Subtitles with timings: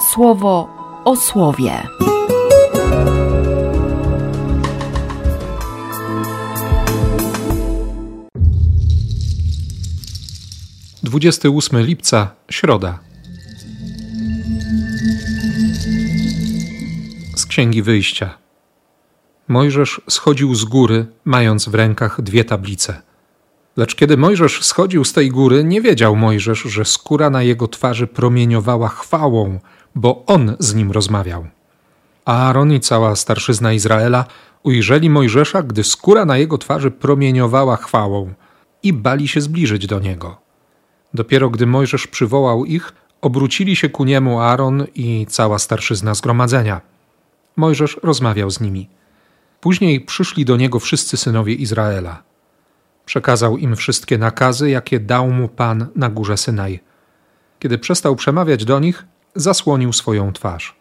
[0.00, 0.68] słowo
[1.04, 1.82] o słowie.
[11.02, 12.98] Dwudziesty ósmy lipca, środa.
[17.36, 18.38] Z Księgi Wyjścia.
[19.48, 23.02] Mojżesz schodził z góry, mając w rękach dwie tablice.
[23.76, 28.06] Lecz kiedy Mojżesz schodził z tej góry, nie wiedział Mojżesz, że skóra na jego twarzy
[28.06, 29.58] promieniowała chwałą,
[29.98, 31.46] bo on z nim rozmawiał.
[32.24, 34.24] Aaron i cała starszyzna Izraela
[34.62, 38.32] ujrzeli Mojżesza, gdy skóra na jego twarzy promieniowała chwałą
[38.82, 40.40] i bali się zbliżyć do niego.
[41.14, 46.80] Dopiero gdy Mojżesz przywołał ich, obrócili się ku niemu Aaron i cała starszyzna zgromadzenia.
[47.56, 48.88] Mojżesz rozmawiał z nimi.
[49.60, 52.22] Później przyszli do niego wszyscy synowie Izraela.
[53.06, 56.80] Przekazał im wszystkie nakazy, jakie dał mu Pan na górze Synaj.
[57.58, 60.76] Kiedy przestał przemawiać do nich, zasłonił swoją twarz.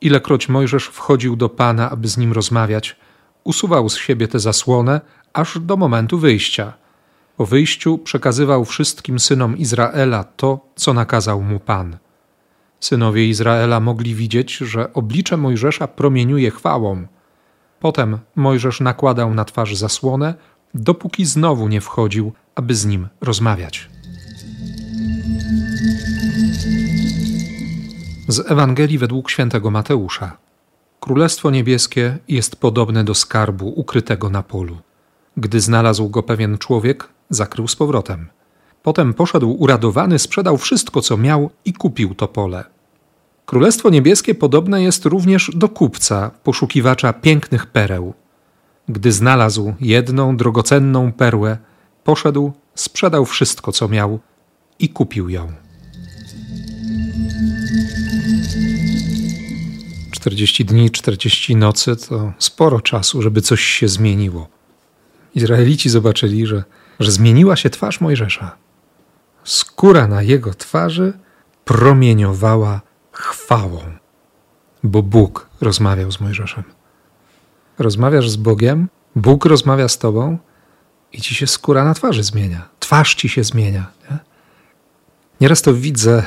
[0.00, 2.96] Ilekroć Mojżesz wchodził do Pana, aby z nim rozmawiać,
[3.44, 5.00] usuwał z siebie tę zasłonę
[5.32, 6.72] aż do momentu wyjścia.
[7.36, 11.96] Po wyjściu przekazywał wszystkim synom Izraela to, co nakazał mu Pan.
[12.80, 17.06] Synowie Izraela mogli widzieć, że oblicze Mojżesza promieniuje chwałą.
[17.80, 20.34] Potem Mojżesz nakładał na twarz zasłonę,
[20.74, 23.88] dopóki znowu nie wchodził, aby z nim rozmawiać.
[28.28, 30.36] Z Ewangelii według świętego Mateusza.
[31.00, 34.76] Królestwo niebieskie jest podobne do skarbu ukrytego na polu.
[35.36, 38.28] Gdy znalazł go pewien człowiek, zakrył z powrotem.
[38.82, 42.64] Potem poszedł uradowany, sprzedał wszystko, co miał i kupił to pole.
[43.46, 48.14] Królestwo niebieskie podobne jest również do kupca, poszukiwacza pięknych pereł.
[48.88, 51.58] Gdy znalazł jedną drogocenną perłę,
[52.04, 54.18] poszedł, sprzedał wszystko, co miał
[54.78, 55.67] i kupił ją.
[60.18, 64.48] 40 dni, 40 nocy to sporo czasu, żeby coś się zmieniło.
[65.34, 66.64] Izraelici zobaczyli, że,
[67.00, 68.56] że zmieniła się twarz Mojżesza.
[69.44, 71.12] Skóra na jego twarzy
[71.64, 72.80] promieniowała
[73.12, 73.80] chwałą,
[74.82, 76.64] bo Bóg rozmawiał z Mojżeszem.
[77.78, 80.38] Rozmawiasz z Bogiem, Bóg rozmawia z tobą
[81.12, 82.68] i ci się skóra na twarzy zmienia.
[82.80, 83.90] Twarz ci się zmienia.
[84.10, 84.18] Nie?
[85.40, 86.22] Nieraz to widzę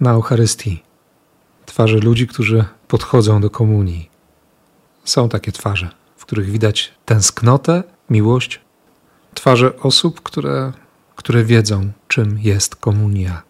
[0.00, 0.85] na Eucharystii.
[1.66, 4.10] Twarze ludzi, którzy podchodzą do komunii.
[5.04, 8.60] Są takie twarze, w których widać tęsknotę, miłość.
[9.34, 10.72] Twarze osób, które,
[11.16, 13.42] które wiedzą, czym jest komunia,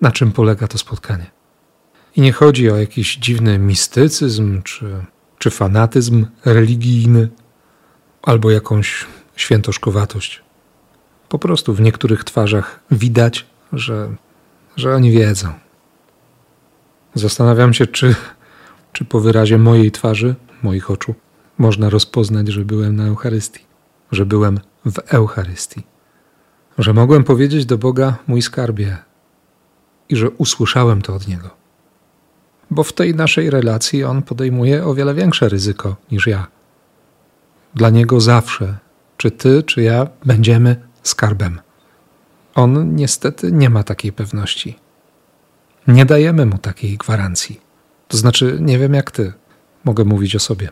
[0.00, 1.30] na czym polega to spotkanie.
[2.16, 5.04] I nie chodzi o jakiś dziwny mistycyzm czy,
[5.38, 7.28] czy fanatyzm religijny,
[8.22, 9.06] albo jakąś
[9.36, 10.42] świętoszkowatość.
[11.28, 14.14] Po prostu w niektórych twarzach widać, że,
[14.76, 15.63] że oni wiedzą.
[17.14, 18.14] Zastanawiam się, czy,
[18.92, 21.14] czy po wyrazie mojej twarzy, moich oczu,
[21.58, 23.60] można rozpoznać, że byłem na Eucharystii,
[24.12, 25.82] że byłem w Eucharystii,
[26.78, 28.96] że mogłem powiedzieć do Boga mój skarbie
[30.08, 31.50] i że usłyszałem to od Niego.
[32.70, 36.46] Bo w tej naszej relacji On podejmuje o wiele większe ryzyko niż ja.
[37.74, 38.78] Dla Niego zawsze,
[39.16, 41.60] czy Ty, czy ja, będziemy skarbem.
[42.54, 44.83] On niestety nie ma takiej pewności.
[45.88, 47.60] Nie dajemy mu takiej gwarancji.
[48.08, 49.32] To znaczy, nie wiem jak ty,
[49.84, 50.70] mogę mówić o sobie.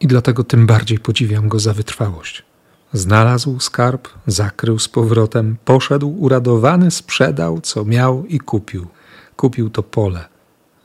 [0.00, 2.44] I dlatego tym bardziej podziwiam go za wytrwałość.
[2.92, 8.86] Znalazł skarb, zakrył z powrotem, poszedł uradowany, sprzedał, co miał i kupił.
[9.36, 10.28] Kupił to pole.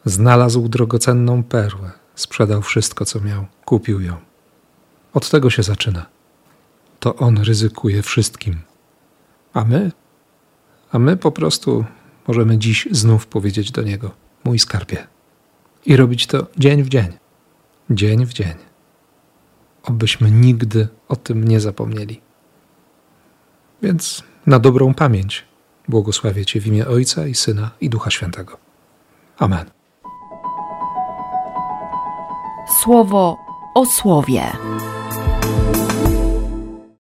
[0.06, 4.16] Znalazł drogocenną perłę, sprzedał wszystko, co miał, kupił ją.
[5.14, 6.06] Od tego się zaczyna.
[7.00, 8.56] To on ryzykuje wszystkim.
[9.54, 9.92] A my?
[10.92, 11.86] A my po prostu
[12.28, 14.12] możemy dziś znów powiedzieć do Niego:
[14.44, 15.08] Mój skarbie.
[15.86, 17.08] I robić to dzień w dzień,
[17.90, 18.54] dzień w dzień.
[19.84, 22.22] Obyśmy nigdy o tym nie zapomnieli.
[23.82, 25.46] Więc na dobrą pamięć
[25.88, 28.58] błogosławię Cię w imię Ojca i Syna i Ducha Świętego.
[29.38, 29.66] Amen.
[32.82, 33.38] Słowo
[33.76, 34.52] o słowie.